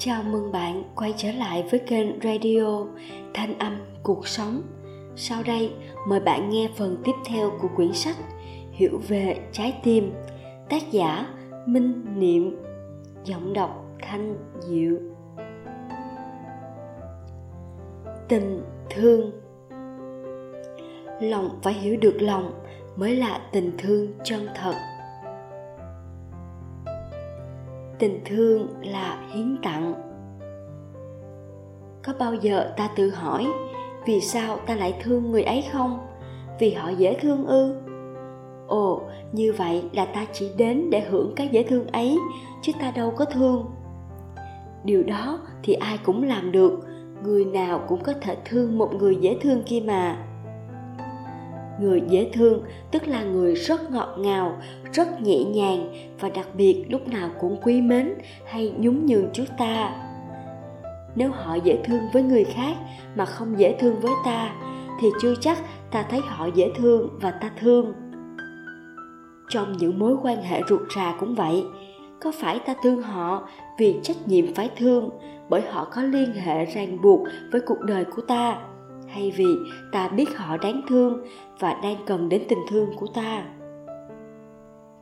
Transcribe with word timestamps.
Chào 0.00 0.22
mừng 0.22 0.52
bạn 0.52 0.82
quay 0.94 1.14
trở 1.16 1.32
lại 1.32 1.64
với 1.70 1.80
kênh 1.80 2.20
radio 2.20 2.84
Thanh 3.34 3.58
âm 3.58 3.78
cuộc 4.02 4.28
sống. 4.28 4.62
Sau 5.16 5.42
đây, 5.42 5.72
mời 6.08 6.20
bạn 6.20 6.50
nghe 6.50 6.70
phần 6.76 7.02
tiếp 7.04 7.12
theo 7.26 7.52
của 7.60 7.68
quyển 7.76 7.92
sách 7.92 8.16
Hiểu 8.72 9.00
về 9.08 9.36
trái 9.52 9.80
tim, 9.84 10.12
tác 10.68 10.90
giả 10.90 11.26
Minh 11.66 12.04
Niệm, 12.18 12.56
giọng 13.24 13.52
đọc 13.52 13.84
Thanh 14.02 14.36
Diệu. 14.60 14.96
Tình 18.28 18.62
thương 18.90 19.30
Lòng 21.20 21.58
phải 21.62 21.72
hiểu 21.74 21.96
được 22.00 22.16
lòng 22.20 22.52
mới 22.96 23.16
là 23.16 23.40
tình 23.52 23.72
thương 23.78 24.12
chân 24.24 24.48
thật 24.54 24.74
tình 27.98 28.20
thương 28.24 28.68
là 28.82 29.18
hiến 29.32 29.56
tặng. 29.62 29.94
Có 32.04 32.12
bao 32.18 32.34
giờ 32.34 32.72
ta 32.76 32.90
tự 32.96 33.10
hỏi, 33.10 33.46
vì 34.06 34.20
sao 34.20 34.56
ta 34.66 34.74
lại 34.74 34.94
thương 35.02 35.30
người 35.30 35.42
ấy 35.42 35.64
không? 35.72 35.98
Vì 36.60 36.70
họ 36.70 36.88
dễ 36.88 37.16
thương 37.20 37.46
ư? 37.46 37.74
Ồ, 38.66 39.02
như 39.32 39.52
vậy 39.52 39.82
là 39.92 40.04
ta 40.04 40.26
chỉ 40.32 40.50
đến 40.56 40.90
để 40.90 41.00
hưởng 41.00 41.32
cái 41.36 41.48
dễ 41.48 41.62
thương 41.62 41.86
ấy, 41.86 42.18
chứ 42.62 42.72
ta 42.80 42.90
đâu 42.90 43.10
có 43.10 43.24
thương. 43.24 43.66
Điều 44.84 45.02
đó 45.02 45.40
thì 45.62 45.74
ai 45.74 45.98
cũng 46.04 46.22
làm 46.22 46.52
được, 46.52 46.80
người 47.22 47.44
nào 47.44 47.84
cũng 47.88 48.02
có 48.02 48.12
thể 48.20 48.36
thương 48.44 48.78
một 48.78 48.94
người 48.94 49.16
dễ 49.16 49.38
thương 49.40 49.62
kia 49.62 49.82
mà 49.86 50.27
người 51.80 52.02
dễ 52.08 52.30
thương, 52.32 52.62
tức 52.90 53.08
là 53.08 53.22
người 53.22 53.54
rất 53.54 53.90
ngọt 53.90 54.14
ngào, 54.18 54.58
rất 54.92 55.22
nhẹ 55.22 55.44
nhàng 55.44 55.92
và 56.20 56.28
đặc 56.28 56.48
biệt 56.54 56.84
lúc 56.88 57.08
nào 57.08 57.30
cũng 57.40 57.56
quý 57.62 57.80
mến 57.80 58.14
hay 58.46 58.74
nhún 58.78 59.06
nhường 59.06 59.30
chúng 59.32 59.46
ta. 59.58 60.04
Nếu 61.14 61.30
họ 61.30 61.54
dễ 61.54 61.78
thương 61.84 62.00
với 62.12 62.22
người 62.22 62.44
khác 62.44 62.76
mà 63.16 63.24
không 63.24 63.58
dễ 63.58 63.76
thương 63.80 64.00
với 64.00 64.12
ta, 64.24 64.54
thì 65.00 65.08
chưa 65.22 65.34
chắc 65.40 65.58
ta 65.90 66.02
thấy 66.10 66.20
họ 66.24 66.48
dễ 66.54 66.70
thương 66.76 67.08
và 67.20 67.30
ta 67.30 67.50
thương. 67.60 67.92
Trong 69.48 69.72
những 69.72 69.98
mối 69.98 70.16
quan 70.22 70.42
hệ 70.42 70.62
ruột 70.68 70.80
rà 70.96 71.14
cũng 71.20 71.34
vậy, 71.34 71.64
có 72.20 72.32
phải 72.40 72.58
ta 72.58 72.74
thương 72.82 73.02
họ 73.02 73.48
vì 73.78 73.96
trách 74.02 74.16
nhiệm 74.26 74.54
phải 74.54 74.70
thương 74.76 75.10
bởi 75.48 75.60
họ 75.60 75.84
có 75.84 76.02
liên 76.02 76.32
hệ 76.32 76.64
ràng 76.64 77.02
buộc 77.02 77.20
với 77.52 77.60
cuộc 77.60 77.80
đời 77.80 78.04
của 78.04 78.22
ta? 78.22 78.58
Hay 79.08 79.32
vì 79.36 79.56
ta 79.92 80.08
biết 80.08 80.36
họ 80.36 80.56
đáng 80.56 80.82
thương 80.88 81.20
và 81.58 81.80
đang 81.82 81.96
cần 82.06 82.28
đến 82.28 82.42
tình 82.48 82.58
thương 82.70 82.90
của 82.96 83.06
ta. 83.06 83.44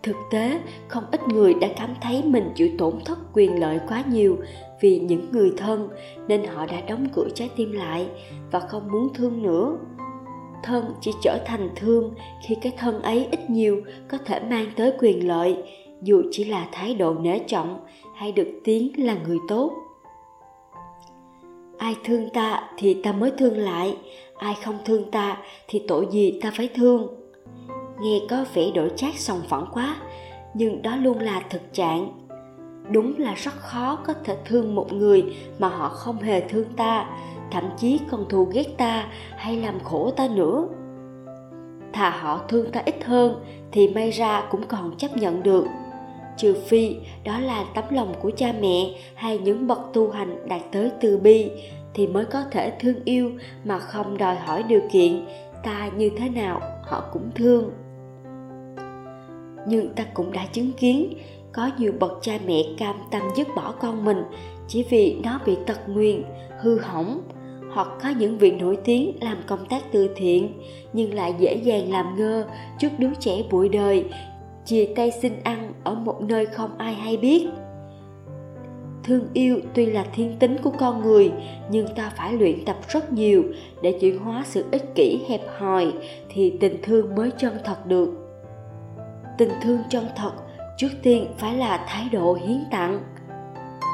Thực 0.02 0.16
tế, 0.30 0.60
không 0.88 1.04
ít 1.10 1.20
người 1.28 1.54
đã 1.54 1.68
cảm 1.76 1.94
thấy 2.02 2.22
mình 2.26 2.50
chịu 2.54 2.68
tổn 2.78 2.94
thất 3.04 3.18
quyền 3.32 3.60
lợi 3.60 3.80
quá 3.88 4.04
nhiều 4.10 4.36
vì 4.80 4.98
những 4.98 5.26
người 5.32 5.52
thân 5.56 5.88
nên 6.28 6.44
họ 6.44 6.66
đã 6.66 6.80
đóng 6.88 7.06
cửa 7.14 7.28
trái 7.34 7.50
tim 7.56 7.72
lại 7.72 8.06
và 8.50 8.60
không 8.60 8.92
muốn 8.92 9.14
thương 9.14 9.42
nữa. 9.42 9.76
Thân 10.62 10.84
chỉ 11.00 11.12
trở 11.22 11.38
thành 11.46 11.68
thương 11.76 12.14
khi 12.46 12.54
cái 12.62 12.72
thân 12.78 13.02
ấy 13.02 13.28
ít 13.30 13.50
nhiều 13.50 13.82
có 14.08 14.18
thể 14.18 14.40
mang 14.40 14.66
tới 14.76 14.92
quyền 14.98 15.28
lợi, 15.28 15.56
dù 16.02 16.22
chỉ 16.30 16.44
là 16.44 16.68
thái 16.72 16.94
độ 16.94 17.14
nể 17.14 17.38
trọng 17.38 17.80
hay 18.14 18.32
được 18.32 18.48
tiếng 18.64 19.04
là 19.06 19.16
người 19.26 19.38
tốt 19.48 19.85
ai 21.78 21.96
thương 22.04 22.30
ta 22.30 22.62
thì 22.76 23.02
ta 23.02 23.12
mới 23.12 23.32
thương 23.38 23.58
lại, 23.58 23.96
ai 24.36 24.54
không 24.64 24.78
thương 24.84 25.10
ta 25.10 25.36
thì 25.68 25.82
tội 25.88 26.06
gì 26.10 26.40
ta 26.42 26.50
phải 26.56 26.68
thương. 26.74 27.06
Nghe 28.00 28.20
có 28.30 28.44
vẻ 28.54 28.70
đổi 28.74 28.90
chát 28.96 29.14
sòng 29.16 29.40
phẳng 29.48 29.66
quá, 29.72 29.96
nhưng 30.54 30.82
đó 30.82 30.96
luôn 30.96 31.18
là 31.18 31.42
thực 31.50 31.72
trạng. 31.72 32.12
Đúng 32.90 33.14
là 33.18 33.34
rất 33.34 33.54
khó 33.54 33.98
có 34.06 34.14
thể 34.24 34.36
thương 34.44 34.74
một 34.74 34.92
người 34.92 35.24
mà 35.58 35.68
họ 35.68 35.88
không 35.88 36.18
hề 36.18 36.40
thương 36.40 36.68
ta, 36.76 37.06
thậm 37.50 37.64
chí 37.78 38.00
còn 38.10 38.28
thù 38.28 38.44
ghét 38.44 38.66
ta 38.76 39.06
hay 39.36 39.56
làm 39.56 39.80
khổ 39.80 40.10
ta 40.16 40.28
nữa. 40.28 40.68
Thà 41.92 42.10
họ 42.10 42.40
thương 42.48 42.72
ta 42.72 42.82
ít 42.84 43.04
hơn 43.04 43.44
thì 43.72 43.88
may 43.88 44.10
ra 44.10 44.42
cũng 44.50 44.62
còn 44.68 44.96
chấp 44.96 45.16
nhận 45.16 45.42
được 45.42 45.64
trừ 46.36 46.54
phi 46.66 46.96
đó 47.24 47.38
là 47.38 47.64
tấm 47.74 47.84
lòng 47.90 48.14
của 48.22 48.30
cha 48.36 48.54
mẹ 48.60 48.90
hay 49.14 49.38
những 49.38 49.66
bậc 49.66 49.78
tu 49.92 50.10
hành 50.10 50.48
đạt 50.48 50.60
tới 50.72 50.90
từ 51.00 51.18
bi 51.18 51.50
thì 51.94 52.06
mới 52.06 52.24
có 52.24 52.42
thể 52.50 52.72
thương 52.80 53.04
yêu 53.04 53.30
mà 53.64 53.78
không 53.78 54.18
đòi 54.18 54.36
hỏi 54.36 54.62
điều 54.62 54.80
kiện. 54.92 55.26
Ta 55.62 55.90
như 55.96 56.10
thế 56.16 56.28
nào, 56.28 56.60
họ 56.82 57.04
cũng 57.12 57.30
thương. 57.34 57.70
Nhưng 59.68 59.94
ta 59.96 60.04
cũng 60.14 60.32
đã 60.32 60.46
chứng 60.52 60.72
kiến, 60.72 61.14
có 61.52 61.70
nhiều 61.78 61.92
bậc 62.00 62.18
cha 62.22 62.38
mẹ 62.46 62.62
cam 62.78 62.96
tâm 63.10 63.22
dứt 63.36 63.48
bỏ 63.56 63.74
con 63.80 64.04
mình 64.04 64.22
chỉ 64.68 64.84
vì 64.90 65.16
nó 65.24 65.40
bị 65.46 65.56
tật 65.66 65.88
nguyền, 65.88 66.22
hư 66.60 66.78
hỏng, 66.78 67.20
hoặc 67.72 67.88
có 68.02 68.08
những 68.18 68.38
vị 68.38 68.50
nổi 68.50 68.78
tiếng 68.84 69.18
làm 69.20 69.36
công 69.46 69.66
tác 69.66 69.92
từ 69.92 70.10
thiện 70.16 70.52
nhưng 70.92 71.14
lại 71.14 71.34
dễ 71.38 71.54
dàng 71.54 71.90
làm 71.90 72.16
ngơ 72.16 72.44
trước 72.78 72.88
đứa 72.98 73.14
trẻ 73.20 73.42
bụi 73.50 73.68
đời 73.68 74.04
chia 74.66 74.88
tay 74.96 75.10
xin 75.10 75.32
ăn 75.44 75.72
ở 75.84 75.94
một 75.94 76.22
nơi 76.22 76.46
không 76.46 76.70
ai 76.78 76.94
hay 76.94 77.16
biết. 77.16 77.46
Thương 79.04 79.28
yêu 79.32 79.60
tuy 79.74 79.86
là 79.86 80.06
thiên 80.12 80.36
tính 80.38 80.56
của 80.62 80.72
con 80.78 81.02
người, 81.02 81.32
nhưng 81.70 81.86
ta 81.94 82.12
phải 82.16 82.32
luyện 82.32 82.64
tập 82.64 82.76
rất 82.88 83.12
nhiều 83.12 83.44
để 83.82 83.98
chuyển 84.00 84.18
hóa 84.18 84.42
sự 84.46 84.64
ích 84.70 84.94
kỷ, 84.94 85.20
hẹp 85.28 85.40
hòi 85.58 85.92
thì 86.28 86.52
tình 86.60 86.76
thương 86.82 87.14
mới 87.14 87.30
chân 87.38 87.58
thật 87.64 87.86
được. 87.86 88.08
Tình 89.38 89.50
thương 89.62 89.78
chân 89.90 90.04
thật 90.16 90.32
trước 90.76 90.90
tiên 91.02 91.26
phải 91.38 91.56
là 91.56 91.86
thái 91.88 92.08
độ 92.12 92.34
hiến 92.34 92.64
tặng. 92.70 93.00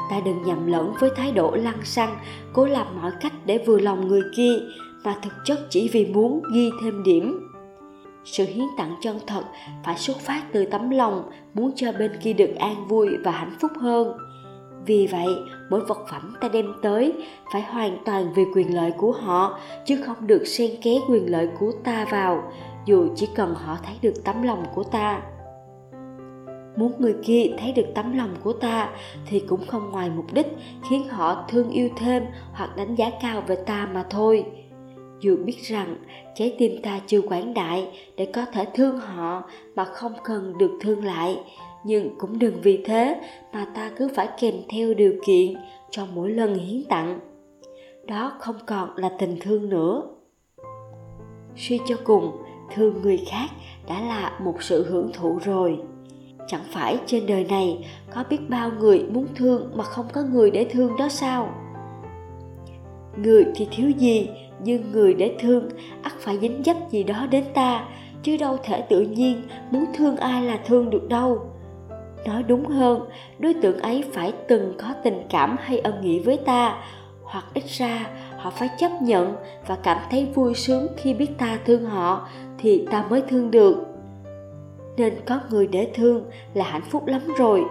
Ta 0.09 0.21
đừng 0.25 0.43
nhầm 0.43 0.67
lẫn 0.67 0.93
với 0.99 1.09
thái 1.15 1.31
độ 1.31 1.51
lăng 1.51 1.85
xăng, 1.85 2.15
cố 2.53 2.65
làm 2.65 3.01
mọi 3.01 3.11
cách 3.21 3.33
để 3.45 3.57
vừa 3.57 3.79
lòng 3.79 4.07
người 4.07 4.21
kia, 4.35 4.53
mà 5.03 5.15
thực 5.23 5.33
chất 5.45 5.59
chỉ 5.69 5.89
vì 5.93 6.05
muốn 6.05 6.41
ghi 6.53 6.69
thêm 6.81 7.03
điểm 7.03 7.52
sự 8.25 8.45
hiến 8.45 8.65
tặng 8.77 8.95
chân 9.01 9.19
thật 9.27 9.43
phải 9.83 9.97
xuất 9.97 10.17
phát 10.19 10.43
từ 10.51 10.65
tấm 10.65 10.89
lòng 10.89 11.29
muốn 11.53 11.71
cho 11.75 11.91
bên 11.91 12.11
kia 12.23 12.33
được 12.33 12.55
an 12.59 12.87
vui 12.87 13.09
và 13.23 13.31
hạnh 13.31 13.55
phúc 13.59 13.71
hơn. 13.79 14.17
Vì 14.85 15.07
vậy, 15.07 15.27
mỗi 15.69 15.79
vật 15.79 16.05
phẩm 16.11 16.35
ta 16.41 16.49
đem 16.49 16.73
tới 16.81 17.13
phải 17.53 17.61
hoàn 17.61 17.97
toàn 18.05 18.33
vì 18.35 18.43
quyền 18.55 18.75
lợi 18.75 18.91
của 18.97 19.11
họ, 19.11 19.59
chứ 19.85 20.01
không 20.05 20.27
được 20.27 20.45
xen 20.45 20.71
ké 20.81 20.91
quyền 21.09 21.31
lợi 21.31 21.49
của 21.59 21.71
ta 21.83 22.05
vào, 22.11 22.51
dù 22.85 23.07
chỉ 23.15 23.29
cần 23.35 23.53
họ 23.55 23.77
thấy 23.83 23.95
được 24.01 24.23
tấm 24.23 24.41
lòng 24.41 24.65
của 24.75 24.83
ta. 24.83 25.21
Muốn 26.75 26.91
người 26.99 27.15
kia 27.23 27.45
thấy 27.59 27.71
được 27.71 27.85
tấm 27.95 28.17
lòng 28.17 28.35
của 28.43 28.53
ta 28.53 28.89
thì 29.25 29.39
cũng 29.39 29.65
không 29.67 29.91
ngoài 29.91 30.09
mục 30.15 30.33
đích 30.33 30.47
khiến 30.89 31.07
họ 31.09 31.45
thương 31.49 31.69
yêu 31.69 31.89
thêm 31.97 32.23
hoặc 32.53 32.77
đánh 32.77 32.95
giá 32.95 33.09
cao 33.21 33.43
về 33.47 33.55
ta 33.55 33.87
mà 33.93 34.05
thôi 34.09 34.45
dù 35.23 35.37
biết 35.45 35.57
rằng 35.61 35.95
trái 36.35 36.55
tim 36.57 36.81
ta 36.81 36.99
chưa 37.07 37.21
quảng 37.21 37.53
đại 37.53 37.87
để 38.17 38.25
có 38.25 38.45
thể 38.45 38.65
thương 38.73 38.99
họ 38.99 39.43
mà 39.75 39.85
không 39.85 40.13
cần 40.23 40.57
được 40.57 40.71
thương 40.81 41.03
lại. 41.03 41.39
Nhưng 41.85 42.15
cũng 42.19 42.39
đừng 42.39 42.61
vì 42.61 42.83
thế 42.85 43.21
mà 43.53 43.65
ta 43.75 43.91
cứ 43.97 44.09
phải 44.15 44.29
kèm 44.39 44.53
theo 44.69 44.93
điều 44.93 45.13
kiện 45.25 45.53
cho 45.91 46.05
mỗi 46.13 46.31
lần 46.31 46.55
hiến 46.55 46.83
tặng. 46.89 47.19
Đó 48.07 48.33
không 48.39 48.55
còn 48.65 48.89
là 48.95 49.11
tình 49.19 49.37
thương 49.41 49.69
nữa. 49.69 50.03
Suy 51.55 51.79
cho 51.87 51.95
cùng, 52.03 52.31
thương 52.75 53.01
người 53.01 53.25
khác 53.27 53.47
đã 53.87 54.01
là 54.01 54.39
một 54.43 54.63
sự 54.63 54.85
hưởng 54.89 55.11
thụ 55.13 55.39
rồi. 55.45 55.77
Chẳng 56.47 56.63
phải 56.71 56.97
trên 57.05 57.25
đời 57.25 57.43
này 57.43 57.89
có 58.13 58.23
biết 58.29 58.49
bao 58.49 58.71
người 58.79 59.03
muốn 59.03 59.27
thương 59.35 59.71
mà 59.75 59.83
không 59.83 60.05
có 60.13 60.23
người 60.23 60.51
để 60.51 60.65
thương 60.71 60.91
đó 60.97 61.09
sao? 61.09 61.49
Người 63.17 63.45
thì 63.55 63.67
thiếu 63.71 63.89
gì 63.89 64.29
nhưng 64.63 64.91
người 64.91 65.13
để 65.13 65.35
thương, 65.39 65.69
ắt 66.01 66.13
phải 66.19 66.37
dính 66.39 66.61
dấp 66.65 66.89
gì 66.89 67.03
đó 67.03 67.27
đến 67.31 67.43
ta, 67.53 67.85
chứ 68.23 68.37
đâu 68.37 68.57
thể 68.63 68.81
tự 68.81 69.01
nhiên 69.01 69.41
muốn 69.71 69.85
thương 69.93 70.17
ai 70.17 70.43
là 70.43 70.59
thương 70.65 70.89
được 70.89 71.09
đâu. 71.09 71.39
Nói 72.25 72.43
đúng 72.43 72.65
hơn, 72.65 73.09
đối 73.39 73.53
tượng 73.53 73.79
ấy 73.79 74.03
phải 74.13 74.33
từng 74.47 74.73
có 74.77 74.93
tình 75.03 75.21
cảm 75.29 75.55
hay 75.59 75.79
ân 75.79 76.01
nghĩa 76.01 76.19
với 76.19 76.37
ta, 76.37 76.77
hoặc 77.23 77.45
ít 77.53 77.63
ra 77.67 78.07
họ 78.37 78.49
phải 78.49 78.69
chấp 78.79 78.91
nhận 79.01 79.35
và 79.67 79.75
cảm 79.75 79.97
thấy 80.11 80.27
vui 80.35 80.53
sướng 80.53 80.87
khi 80.97 81.13
biết 81.13 81.37
ta 81.37 81.59
thương 81.65 81.85
họ 81.85 82.27
thì 82.57 82.85
ta 82.91 83.05
mới 83.09 83.21
thương 83.21 83.51
được. 83.51 83.75
Nên 84.97 85.13
có 85.25 85.39
người 85.49 85.67
để 85.67 85.91
thương 85.93 86.23
là 86.53 86.65
hạnh 86.65 86.81
phúc 86.89 87.07
lắm 87.07 87.21
rồi, 87.37 87.63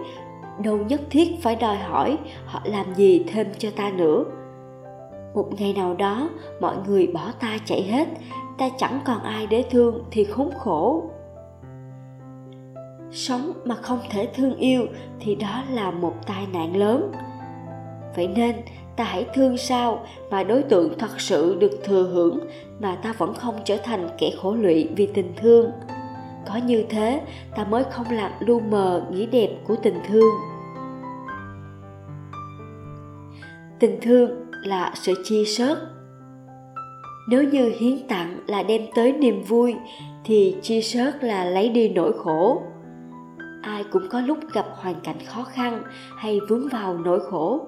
đâu 0.63 0.77
nhất 0.77 1.01
thiết 1.09 1.27
phải 1.41 1.55
đòi 1.55 1.77
hỏi 1.77 2.17
họ 2.45 2.61
làm 2.65 2.95
gì 2.95 3.23
thêm 3.27 3.47
cho 3.57 3.69
ta 3.75 3.91
nữa 3.95 4.23
một 5.33 5.49
ngày 5.59 5.73
nào 5.73 5.93
đó, 5.93 6.29
mọi 6.59 6.75
người 6.87 7.07
bỏ 7.07 7.31
ta 7.39 7.57
chạy 7.65 7.83
hết. 7.83 8.07
Ta 8.57 8.69
chẳng 8.77 8.99
còn 9.05 9.23
ai 9.23 9.47
để 9.47 9.63
thương 9.69 10.03
thì 10.11 10.23
khốn 10.23 10.49
khổ. 10.57 11.03
Sống 13.11 13.51
mà 13.65 13.75
không 13.75 13.99
thể 14.09 14.27
thương 14.35 14.55
yêu 14.55 14.85
thì 15.19 15.35
đó 15.35 15.63
là 15.71 15.91
một 15.91 16.13
tai 16.27 16.47
nạn 16.53 16.75
lớn. 16.77 17.11
Vậy 18.15 18.27
nên, 18.27 18.55
ta 18.95 19.03
hãy 19.03 19.25
thương 19.33 19.57
sao 19.57 20.05
mà 20.31 20.43
đối 20.43 20.63
tượng 20.63 20.97
thật 20.99 21.21
sự 21.21 21.57
được 21.59 21.79
thừa 21.83 22.03
hưởng 22.03 22.39
mà 22.79 22.95
ta 22.95 23.13
vẫn 23.17 23.33
không 23.33 23.55
trở 23.65 23.77
thành 23.83 24.09
kẻ 24.17 24.31
khổ 24.41 24.53
lụy 24.53 24.89
vì 24.95 25.07
tình 25.07 25.33
thương. 25.37 25.71
Có 26.47 26.55
như 26.65 26.85
thế, 26.89 27.21
ta 27.55 27.63
mới 27.63 27.83
không 27.83 28.05
làm 28.11 28.31
lu 28.39 28.59
mờ 28.59 29.03
nghĩa 29.11 29.25
đẹp 29.25 29.49
của 29.67 29.75
tình 29.75 29.99
thương. 30.07 30.33
Tình 33.79 33.99
thương 34.01 34.42
là 34.67 34.91
sự 34.95 35.13
chia 35.23 35.45
sớt. 35.45 35.77
Nếu 37.29 37.43
như 37.43 37.73
hiến 37.79 38.07
tặng 38.07 38.39
là 38.47 38.63
đem 38.63 38.81
tới 38.95 39.11
niềm 39.11 39.43
vui, 39.43 39.75
thì 40.23 40.55
chia 40.61 40.81
sớt 40.81 41.23
là 41.23 41.45
lấy 41.45 41.69
đi 41.69 41.89
nỗi 41.89 42.13
khổ. 42.17 42.61
Ai 43.61 43.83
cũng 43.91 44.09
có 44.09 44.21
lúc 44.21 44.37
gặp 44.53 44.65
hoàn 44.75 44.95
cảnh 45.03 45.19
khó 45.25 45.43
khăn 45.43 45.83
hay 46.17 46.39
vướng 46.49 46.67
vào 46.69 46.97
nỗi 46.97 47.19
khổ, 47.31 47.67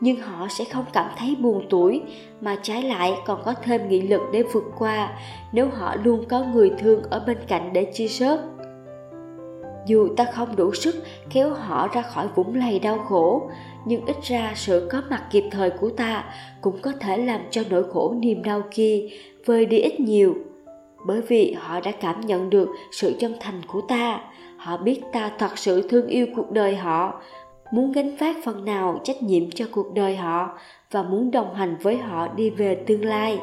nhưng 0.00 0.20
họ 0.20 0.46
sẽ 0.50 0.64
không 0.64 0.84
cảm 0.92 1.10
thấy 1.18 1.36
buồn 1.40 1.66
tuổi 1.70 2.02
mà 2.40 2.56
trái 2.62 2.82
lại 2.82 3.14
còn 3.26 3.42
có 3.44 3.54
thêm 3.62 3.88
nghị 3.88 4.00
lực 4.00 4.20
để 4.32 4.42
vượt 4.42 4.64
qua 4.78 5.10
nếu 5.52 5.68
họ 5.68 5.96
luôn 6.04 6.24
có 6.28 6.44
người 6.44 6.72
thương 6.78 7.02
ở 7.10 7.24
bên 7.26 7.38
cạnh 7.48 7.72
để 7.72 7.84
chia 7.94 8.08
sớt 8.08 8.40
dù 9.86 10.08
ta 10.16 10.24
không 10.24 10.56
đủ 10.56 10.74
sức 10.74 10.94
kéo 11.30 11.50
họ 11.50 11.88
ra 11.88 12.02
khỏi 12.02 12.28
vũng 12.34 12.54
lầy 12.54 12.78
đau 12.78 12.98
khổ, 12.98 13.50
nhưng 13.86 14.06
ít 14.06 14.16
ra 14.22 14.52
sự 14.56 14.88
có 14.92 15.02
mặt 15.10 15.22
kịp 15.30 15.44
thời 15.50 15.70
của 15.70 15.90
ta 15.90 16.24
cũng 16.60 16.78
có 16.82 16.92
thể 17.00 17.16
làm 17.16 17.40
cho 17.50 17.62
nỗi 17.70 17.84
khổ 17.92 18.14
niềm 18.18 18.42
đau 18.42 18.62
kia 18.70 19.08
vơi 19.46 19.66
đi 19.66 19.78
ít 19.78 20.00
nhiều. 20.00 20.34
Bởi 21.06 21.20
vì 21.20 21.52
họ 21.58 21.80
đã 21.80 21.90
cảm 21.90 22.20
nhận 22.20 22.50
được 22.50 22.68
sự 22.92 23.14
chân 23.18 23.34
thành 23.40 23.60
của 23.66 23.80
ta, 23.80 24.20
họ 24.56 24.76
biết 24.76 25.00
ta 25.12 25.30
thật 25.38 25.58
sự 25.58 25.88
thương 25.88 26.06
yêu 26.06 26.26
cuộc 26.36 26.50
đời 26.50 26.76
họ, 26.76 27.22
muốn 27.72 27.92
gánh 27.92 28.16
vác 28.16 28.36
phần 28.44 28.64
nào 28.64 29.00
trách 29.04 29.22
nhiệm 29.22 29.50
cho 29.50 29.64
cuộc 29.72 29.94
đời 29.94 30.16
họ 30.16 30.58
và 30.90 31.02
muốn 31.02 31.30
đồng 31.30 31.54
hành 31.54 31.76
với 31.82 31.96
họ 31.96 32.28
đi 32.28 32.50
về 32.50 32.74
tương 32.86 33.04
lai 33.04 33.38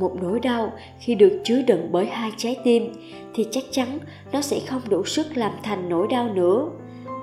một 0.00 0.12
nỗi 0.22 0.40
đau 0.40 0.72
khi 0.98 1.14
được 1.14 1.40
chứa 1.44 1.62
đựng 1.62 1.88
bởi 1.92 2.06
hai 2.06 2.32
trái 2.36 2.56
tim, 2.64 2.92
thì 3.34 3.46
chắc 3.50 3.64
chắn 3.70 3.98
nó 4.32 4.40
sẽ 4.40 4.60
không 4.66 4.82
đủ 4.88 5.04
sức 5.04 5.26
làm 5.36 5.52
thành 5.62 5.88
nỗi 5.88 6.06
đau 6.10 6.28
nữa. 6.34 6.68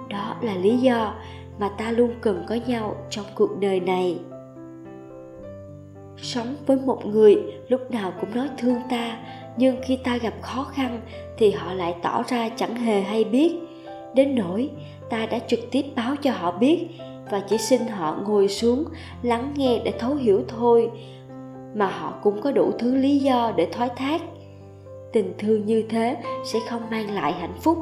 Đó 0.10 0.36
là 0.42 0.56
lý 0.56 0.78
do 0.78 1.16
mà 1.60 1.70
ta 1.78 1.92
luôn 1.92 2.12
cần 2.22 2.46
có 2.48 2.58
nhau 2.68 2.96
trong 3.10 3.26
cuộc 3.36 3.60
đời 3.60 3.80
này. 3.80 4.18
Sống 6.18 6.56
với 6.66 6.78
một 6.86 7.06
người 7.06 7.44
lúc 7.68 7.92
nào 7.92 8.14
cũng 8.22 8.36
nói 8.36 8.50
thương 8.58 8.82
ta, 8.90 9.18
nhưng 9.58 9.76
khi 9.84 9.98
ta 10.04 10.18
gặp 10.18 10.34
khó 10.42 10.64
khăn 10.64 11.02
thì 11.38 11.52
họ 11.52 11.74
lại 11.74 11.96
tỏ 12.04 12.24
ra 12.28 12.50
chẳng 12.50 12.76
hề 12.76 13.02
hay 13.02 13.24
biết. 13.24 13.56
Đến 14.16 14.36
nỗi 14.36 14.70
ta 15.10 15.26
đã 15.26 15.40
trực 15.40 15.60
tiếp 15.72 15.84
báo 15.96 16.16
cho 16.16 16.32
họ 16.32 16.52
biết 16.52 16.88
và 17.32 17.42
chỉ 17.50 17.58
xin 17.58 17.82
họ 17.88 18.18
ngồi 18.28 18.48
xuống 18.48 18.86
lắng 19.22 19.54
nghe 19.56 19.82
để 19.86 19.94
thấu 20.00 20.16
hiểu 20.16 20.44
thôi 20.48 20.92
mà 21.76 21.88
họ 21.88 22.14
cũng 22.24 22.42
có 22.42 22.52
đủ 22.52 22.72
thứ 22.80 22.96
lý 22.96 23.20
do 23.20 23.54
để 23.56 23.68
thoái 23.72 23.90
thác. 23.96 24.22
Tình 25.14 25.34
thương 25.38 25.66
như 25.66 25.84
thế 25.90 26.18
sẽ 26.46 26.60
không 26.70 26.82
mang 26.92 27.12
lại 27.12 27.34
hạnh 27.34 27.56
phúc. 27.62 27.78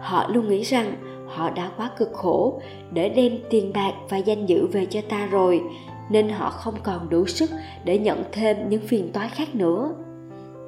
Họ 0.00 0.28
luôn 0.28 0.48
nghĩ 0.48 0.62
rằng 0.62 0.92
họ 1.28 1.50
đã 1.50 1.70
quá 1.76 1.90
cực 1.96 2.12
khổ 2.12 2.60
để 2.92 3.08
đem 3.08 3.38
tiền 3.50 3.72
bạc 3.74 3.92
và 4.08 4.16
danh 4.16 4.46
dự 4.46 4.66
về 4.66 4.86
cho 4.86 5.00
ta 5.08 5.26
rồi, 5.26 5.62
nên 6.10 6.28
họ 6.28 6.50
không 6.50 6.74
còn 6.82 7.08
đủ 7.08 7.26
sức 7.26 7.50
để 7.84 7.98
nhận 7.98 8.24
thêm 8.32 8.68
những 8.68 8.80
phiền 8.80 9.12
toái 9.12 9.28
khác 9.28 9.54
nữa. 9.54 9.94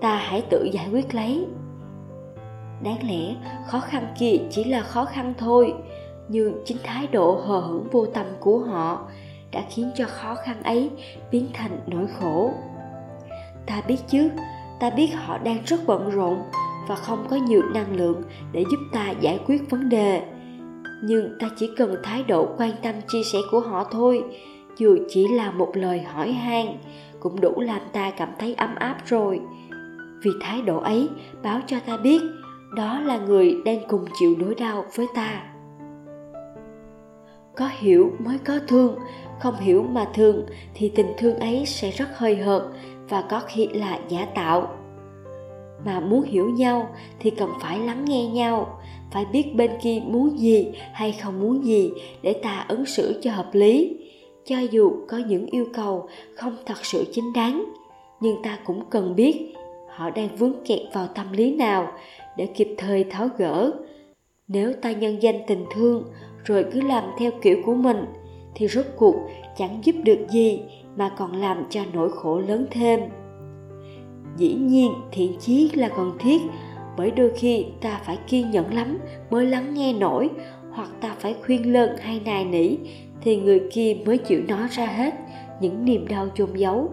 Ta 0.01 0.17
hãy 0.17 0.43
tự 0.51 0.69
giải 0.73 0.89
quyết 0.93 1.15
lấy. 1.15 1.47
Đáng 2.83 3.09
lẽ 3.09 3.35
khó 3.67 3.81
khăn 3.81 4.07
kia 4.19 4.37
chỉ 4.51 4.65
là 4.65 4.81
khó 4.81 5.05
khăn 5.05 5.35
thôi, 5.39 5.75
nhưng 6.29 6.63
chính 6.65 6.79
thái 6.83 7.07
độ 7.07 7.41
hờ 7.47 7.61
hững 7.61 7.89
vô 7.93 8.07
tâm 8.07 8.27
của 8.41 8.59
họ 8.59 9.09
đã 9.55 9.63
khiến 9.71 9.91
cho 9.97 10.05
khó 10.09 10.35
khăn 10.35 10.63
ấy 10.63 10.91
biến 11.31 11.47
thành 11.53 11.81
nỗi 11.87 12.07
khổ. 12.21 12.53
Ta 13.67 13.83
biết 13.89 13.99
chứ, 14.09 14.31
ta 14.81 14.91
biết 14.91 15.07
họ 15.15 15.39
đang 15.39 15.59
rất 15.67 15.81
bận 15.87 16.11
rộn 16.11 16.39
và 16.89 16.95
không 16.95 17.27
có 17.31 17.37
nhiều 17.37 17.63
năng 17.75 17.97
lượng 17.97 18.23
để 18.53 18.65
giúp 18.71 18.79
ta 18.93 19.11
giải 19.21 19.41
quyết 19.47 19.71
vấn 19.71 19.89
đề. 19.89 20.23
Nhưng 21.03 21.39
ta 21.41 21.49
chỉ 21.57 21.71
cần 21.77 21.97
thái 22.03 22.23
độ 22.23 22.49
quan 22.59 22.73
tâm 22.83 22.95
chia 23.09 23.23
sẻ 23.33 23.39
của 23.51 23.61
họ 23.61 23.85
thôi, 23.91 24.25
dù 24.77 24.97
chỉ 25.09 25.29
là 25.29 25.51
một 25.51 25.71
lời 25.75 26.03
hỏi 26.03 26.33
han, 26.33 26.67
cũng 27.21 27.41
đủ 27.41 27.61
làm 27.61 27.81
ta 27.93 28.11
cảm 28.11 28.29
thấy 28.39 28.55
ấm 28.55 28.75
áp 28.75 28.97
rồi. 29.07 29.41
Vì 30.23 30.31
thái 30.41 30.63
độ 30.63 30.79
ấy 30.79 31.09
báo 31.43 31.61
cho 31.67 31.77
ta 31.87 31.97
biết 31.97 32.21
đó 32.77 33.01
là 33.01 33.19
người 33.19 33.57
đang 33.65 33.89
cùng 33.89 34.05
chịu 34.21 34.37
nỗi 34.39 34.55
đau 34.55 34.85
với 34.95 35.07
ta. 35.15 35.43
Có 37.57 37.71
hiểu 37.79 38.13
mới 38.19 38.39
có 38.39 38.59
thương 38.69 38.99
không 39.41 39.57
hiểu 39.61 39.83
mà 39.83 40.05
thương, 40.15 40.47
thì 40.75 40.89
tình 40.89 41.13
thương 41.19 41.39
ấy 41.39 41.67
sẽ 41.67 41.91
rất 41.91 42.09
hơi 42.17 42.37
hợt 42.37 42.63
và 43.09 43.23
có 43.31 43.41
khi 43.41 43.69
là 43.73 43.99
giả 44.09 44.25
tạo. 44.35 44.69
Mà 45.85 46.01
muốn 46.01 46.23
hiểu 46.23 46.51
nhau 46.51 46.89
thì 47.21 47.31
cần 47.31 47.51
phải 47.61 47.79
lắng 47.79 48.05
nghe 48.05 48.27
nhau, 48.27 48.81
phải 49.13 49.25
biết 49.25 49.55
bên 49.55 49.71
kia 49.83 50.01
muốn 50.07 50.39
gì 50.39 50.73
hay 50.93 51.13
không 51.13 51.41
muốn 51.41 51.65
gì 51.65 51.91
để 52.23 52.33
ta 52.33 52.65
ứng 52.69 52.87
xử 52.87 53.21
cho 53.23 53.33
hợp 53.33 53.49
lý. 53.53 53.97
Cho 54.45 54.59
dù 54.59 54.93
có 55.09 55.19
những 55.19 55.47
yêu 55.47 55.67
cầu 55.75 56.09
không 56.35 56.57
thật 56.67 56.85
sự 56.85 57.05
chính 57.13 57.33
đáng, 57.33 57.65
nhưng 58.21 58.43
ta 58.43 58.59
cũng 58.65 58.85
cần 58.91 59.17
biết 59.17 59.55
họ 59.89 60.11
đang 60.11 60.37
vướng 60.37 60.65
kẹt 60.65 60.81
vào 60.93 61.07
tâm 61.07 61.33
lý 61.33 61.57
nào 61.57 61.89
để 62.37 62.47
kịp 62.47 62.75
thời 62.79 63.05
tháo 63.05 63.29
gỡ. 63.39 63.73
Nếu 64.49 64.73
ta 64.73 64.93
nhân 64.93 65.23
danh 65.23 65.41
tình 65.47 65.65
thương 65.75 66.05
rồi 66.45 66.65
cứ 66.73 66.81
làm 66.81 67.05
theo 67.19 67.31
kiểu 67.43 67.57
của 67.67 67.75
mình 67.75 68.05
thì 68.55 68.69
rốt 68.69 68.85
cuộc 68.97 69.15
chẳng 69.57 69.81
giúp 69.85 69.97
được 70.05 70.27
gì 70.31 70.63
mà 70.97 71.11
còn 71.19 71.33
làm 71.37 71.65
cho 71.71 71.81
nỗi 71.93 72.11
khổ 72.13 72.39
lớn 72.39 72.67
thêm. 72.71 73.01
Dĩ 74.37 74.55
nhiên 74.55 74.93
thiện 75.13 75.39
chí 75.41 75.71
là 75.75 75.89
cần 75.89 76.13
thiết, 76.19 76.43
bởi 76.97 77.11
đôi 77.11 77.31
khi 77.37 77.67
ta 77.81 78.01
phải 78.05 78.19
kiên 78.29 78.51
nhẫn 78.51 78.75
lắm 78.75 78.99
mới 79.31 79.47
lắng 79.47 79.75
nghe 79.75 79.93
nổi, 79.93 80.31
hoặc 80.71 80.89
ta 81.01 81.15
phải 81.19 81.35
khuyên 81.45 81.73
lơn 81.73 81.97
hay 81.97 82.21
nài 82.25 82.45
nỉ 82.45 82.77
thì 83.21 83.37
người 83.37 83.63
kia 83.73 83.97
mới 84.07 84.19
chịu 84.19 84.43
nói 84.49 84.69
ra 84.71 84.87
hết 84.87 85.15
những 85.61 85.85
niềm 85.85 86.09
đau 86.09 86.29
chôn 86.35 86.55
giấu. 86.55 86.93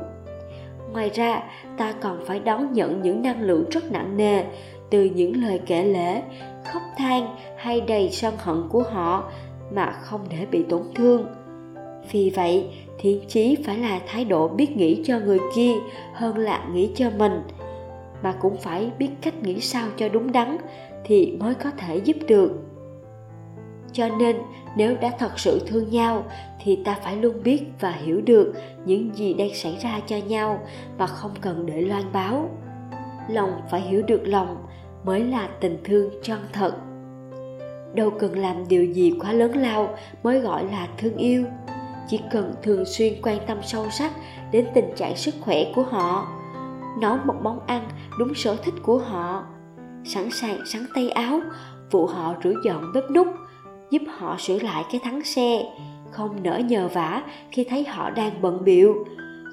Ngoài 0.91 1.11
ra, 1.13 1.43
ta 1.77 1.93
còn 2.01 2.25
phải 2.25 2.39
đón 2.39 2.73
nhận 2.73 3.01
những 3.01 3.21
năng 3.21 3.41
lượng 3.41 3.65
rất 3.69 3.91
nặng 3.91 4.17
nề 4.17 4.43
từ 4.89 5.03
những 5.03 5.43
lời 5.43 5.61
kể 5.65 5.85
lể, 5.85 6.21
khóc 6.65 6.81
than 6.97 7.35
hay 7.57 7.81
đầy 7.81 8.09
sân 8.09 8.33
hận 8.37 8.63
của 8.69 8.83
họ 8.83 9.31
mà 9.71 9.91
không 9.91 10.21
để 10.29 10.45
bị 10.51 10.63
tổn 10.69 10.81
thương 10.95 11.25
vì 12.11 12.29
vậy, 12.35 12.65
thiện 12.99 13.21
chí 13.27 13.57
phải 13.65 13.77
là 13.77 13.99
thái 14.07 14.25
độ 14.25 14.47
biết 14.47 14.77
nghĩ 14.77 15.01
cho 15.05 15.19
người 15.19 15.39
kia 15.55 15.73
hơn 16.13 16.37
là 16.37 16.67
nghĩ 16.73 16.91
cho 16.95 17.09
mình. 17.17 17.41
Mà 18.23 18.31
cũng 18.31 18.57
phải 18.57 18.91
biết 18.99 19.09
cách 19.21 19.43
nghĩ 19.43 19.59
sao 19.59 19.87
cho 19.97 20.09
đúng 20.09 20.31
đắn 20.31 20.57
thì 21.03 21.37
mới 21.39 21.53
có 21.53 21.71
thể 21.77 21.95
giúp 21.95 22.17
được. 22.27 22.51
Cho 23.93 24.09
nên, 24.19 24.37
nếu 24.77 24.95
đã 25.01 25.11
thật 25.19 25.39
sự 25.39 25.61
thương 25.67 25.89
nhau, 25.89 26.23
thì 26.63 26.79
ta 26.85 26.97
phải 27.03 27.15
luôn 27.15 27.43
biết 27.43 27.63
và 27.79 27.91
hiểu 27.91 28.21
được 28.21 28.53
những 28.85 29.09
gì 29.15 29.33
đang 29.33 29.55
xảy 29.55 29.77
ra 29.81 29.99
cho 30.07 30.17
nhau 30.17 30.59
mà 30.97 31.07
không 31.07 31.31
cần 31.41 31.65
để 31.65 31.81
loan 31.81 32.03
báo. 32.13 32.49
Lòng 33.29 33.51
phải 33.69 33.81
hiểu 33.81 34.01
được 34.01 34.21
lòng 34.25 34.57
mới 35.03 35.23
là 35.23 35.49
tình 35.59 35.77
thương 35.83 36.09
chân 36.23 36.39
thật. 36.53 36.75
Đâu 37.95 38.09
cần 38.09 38.39
làm 38.39 38.67
điều 38.67 38.85
gì 38.85 39.13
quá 39.19 39.33
lớn 39.33 39.51
lao 39.51 39.95
mới 40.23 40.39
gọi 40.39 40.63
là 40.71 40.87
thương 40.97 41.17
yêu 41.17 41.45
chỉ 42.11 42.19
cần 42.31 42.53
thường 42.63 42.85
xuyên 42.85 43.13
quan 43.23 43.37
tâm 43.47 43.57
sâu 43.63 43.89
sắc 43.89 44.11
đến 44.51 44.67
tình 44.73 44.89
trạng 44.95 45.15
sức 45.15 45.35
khỏe 45.41 45.71
của 45.75 45.83
họ. 45.83 46.27
Nấu 47.01 47.17
một 47.25 47.35
món 47.41 47.59
ăn 47.67 47.89
đúng 48.19 48.35
sở 48.35 48.55
thích 48.55 48.73
của 48.83 48.97
họ. 48.97 49.43
Sẵn 50.05 50.31
sàng 50.31 50.57
sắn 50.65 50.85
tay 50.95 51.09
áo, 51.09 51.39
phụ 51.91 52.05
họ 52.05 52.35
rửa 52.43 52.53
dọn 52.65 52.91
bếp 52.93 53.03
nút 53.11 53.27
giúp 53.89 54.01
họ 54.17 54.35
sửa 54.39 54.59
lại 54.59 54.83
cái 54.91 55.01
thắng 55.03 55.23
xe. 55.23 55.63
Không 56.11 56.43
nỡ 56.43 56.57
nhờ 56.57 56.89
vả 56.93 57.23
khi 57.51 57.63
thấy 57.63 57.83
họ 57.85 58.09
đang 58.09 58.41
bận 58.41 58.63
biệu 58.63 59.05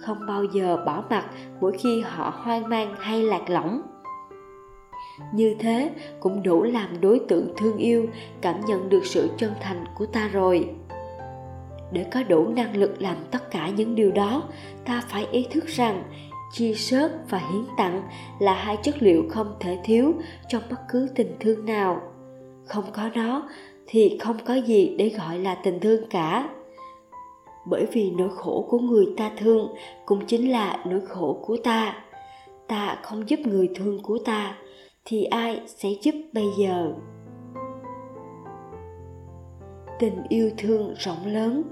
không 0.03 0.27
bao 0.27 0.45
giờ 0.45 0.77
bỏ 0.87 1.05
mặt 1.11 1.27
mỗi 1.61 1.73
khi 1.79 2.01
họ 2.01 2.33
hoang 2.37 2.69
mang 2.69 2.95
hay 2.99 3.23
lạc 3.23 3.51
lõng. 3.51 3.83
Như 5.35 5.57
thế 5.59 5.91
cũng 6.21 6.43
đủ 6.43 6.63
làm 6.63 7.01
đối 7.01 7.21
tượng 7.29 7.53
thương 7.57 7.77
yêu 7.77 8.07
cảm 8.41 8.61
nhận 8.67 8.89
được 8.89 9.05
sự 9.05 9.31
chân 9.37 9.53
thành 9.61 9.85
của 9.95 10.07
ta 10.07 10.29
rồi 10.33 10.69
để 11.93 12.05
có 12.13 12.23
đủ 12.23 12.49
năng 12.49 12.77
lực 12.77 13.03
làm 13.03 13.17
tất 13.31 13.51
cả 13.51 13.69
những 13.69 13.95
điều 13.95 14.13
đó, 14.13 14.43
ta 14.85 15.03
phải 15.09 15.27
ý 15.33 15.47
thức 15.51 15.67
rằng 15.67 16.03
chia 16.53 16.75
sớt 16.75 17.13
và 17.31 17.39
hiến 17.39 17.65
tặng 17.77 18.03
là 18.39 18.55
hai 18.55 18.77
chất 18.83 19.03
liệu 19.03 19.25
không 19.31 19.55
thể 19.61 19.79
thiếu 19.85 20.15
trong 20.49 20.63
bất 20.71 20.77
cứ 20.89 21.09
tình 21.15 21.37
thương 21.41 21.67
nào. 21.67 22.01
Không 22.67 22.85
có 22.93 23.11
nó 23.15 23.49
thì 23.87 24.19
không 24.21 24.37
có 24.45 24.55
gì 24.55 24.95
để 24.99 25.09
gọi 25.09 25.39
là 25.39 25.55
tình 25.55 25.81
thương 25.81 26.09
cả. 26.11 26.49
Bởi 27.67 27.87
vì 27.93 28.11
nỗi 28.11 28.29
khổ 28.37 28.67
của 28.69 28.79
người 28.79 29.07
ta 29.17 29.31
thương 29.39 29.69
cũng 30.07 30.27
chính 30.27 30.51
là 30.51 30.85
nỗi 30.87 31.01
khổ 31.09 31.39
của 31.47 31.57
ta. 31.65 31.95
Ta 32.69 32.99
không 33.03 33.29
giúp 33.29 33.41
người 33.41 33.69
thương 33.75 34.03
của 34.03 34.19
ta 34.25 34.57
thì 35.05 35.25
ai 35.25 35.61
sẽ 35.67 35.89
giúp 36.03 36.15
bây 36.33 36.47
giờ? 36.59 36.93
Tình 39.99 40.23
yêu 40.29 40.51
thương 40.59 40.95
rộng 40.99 41.27
lớn, 41.27 41.63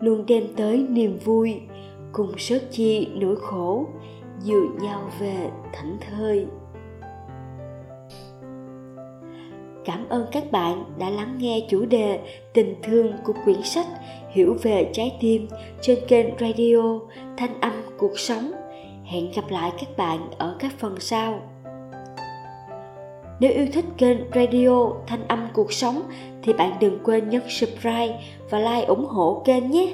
luôn 0.00 0.26
đem 0.26 0.44
tới 0.56 0.86
niềm 0.88 1.18
vui, 1.24 1.60
cùng 2.12 2.32
sớt 2.38 2.62
chi 2.70 3.08
nỗi 3.14 3.36
khổ, 3.36 3.86
dựa 4.38 4.66
nhau 4.80 5.10
về 5.20 5.50
thảnh 5.72 5.96
thơi 6.00 6.46
Cảm 9.84 10.08
ơn 10.08 10.26
các 10.32 10.52
bạn 10.52 10.84
đã 10.98 11.10
lắng 11.10 11.38
nghe 11.38 11.66
chủ 11.70 11.84
đề 11.84 12.20
tình 12.52 12.74
thương 12.82 13.12
của 13.24 13.32
quyển 13.44 13.62
sách 13.62 13.86
Hiểu 14.30 14.56
về 14.62 14.90
trái 14.92 15.16
tim 15.20 15.48
trên 15.80 15.98
kênh 16.08 16.26
radio 16.40 16.98
Thanh 17.36 17.60
âm 17.60 17.72
cuộc 17.98 18.18
sống. 18.18 18.52
Hẹn 19.04 19.30
gặp 19.34 19.44
lại 19.50 19.72
các 19.78 19.96
bạn 19.96 20.30
ở 20.38 20.56
các 20.58 20.72
phần 20.78 21.00
sau. 21.00 21.51
Nếu 23.42 23.52
yêu 23.52 23.66
thích 23.72 23.84
kênh 23.98 24.18
radio 24.34 24.92
Thanh 25.06 25.28
âm 25.28 25.48
cuộc 25.52 25.72
sống 25.72 26.02
thì 26.42 26.52
bạn 26.52 26.72
đừng 26.80 26.98
quên 27.04 27.28
nhấn 27.28 27.42
subscribe 27.48 28.20
và 28.50 28.58
like 28.58 28.84
ủng 28.84 29.06
hộ 29.06 29.42
kênh 29.44 29.70
nhé. 29.70 29.92